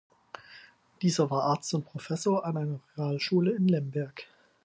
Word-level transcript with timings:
Dieser 1.03 1.29
war 1.29 1.43
Arzt 1.43 1.75
und 1.75 1.85
Professor 1.85 2.43
an 2.43 2.57
einer 2.57 2.79
Realschule 2.97 3.51
in 3.51 3.67
Lemberg. 3.67 4.25